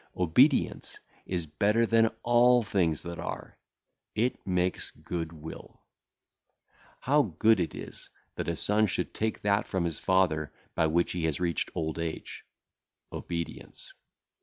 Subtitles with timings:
[0.17, 3.55] Obedience is better than all things that are;
[4.15, 5.79] it maketh good will.
[7.01, 11.11] How good it is that a son should take that from his father by which
[11.11, 12.43] he hath reached old age
[13.11, 13.93] (Obedience).